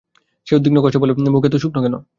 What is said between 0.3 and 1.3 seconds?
সে উদ্বিগ্ন কষ্ঠে বলে,